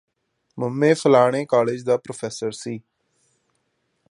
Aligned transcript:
ਮਮੈਂ 0.57 0.93
ਫਲਾਣੇ 0.95 1.45
ਕਾਲਜ 1.45 1.83
ਦਾ 1.83 1.97
ਪ੍ਰੋਫੈਸਰ 1.97 2.51
ਸੀ 2.51 2.79